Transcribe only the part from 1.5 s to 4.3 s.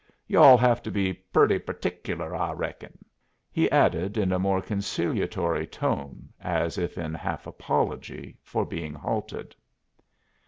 pertickler, I reckon," he added,